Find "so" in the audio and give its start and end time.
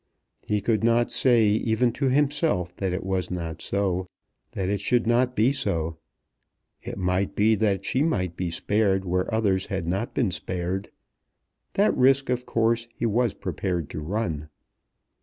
3.61-4.07, 5.53-5.97